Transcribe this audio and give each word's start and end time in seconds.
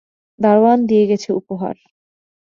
দারোয়ান 0.39 0.79
দিয়ে 0.85 1.05
গেছে 1.07 1.29
উপহার। 1.33 1.75